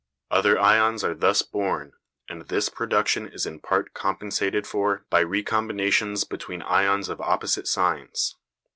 Other 0.31 0.59
ions 0.59 1.03
are 1.03 1.13
thus 1.13 1.43
born, 1.43 1.93
and 2.27 2.41
this 2.47 2.69
production 2.69 3.27
is 3.27 3.45
in 3.45 3.59
part 3.59 3.93
compensated 3.93 4.65
for 4.65 5.05
by 5.11 5.23
recombinations 5.23 6.27
between 6.27 6.63
ions 6.63 7.07
of 7.07 7.21
opposite 7.21 7.67
signs. 7.67 8.35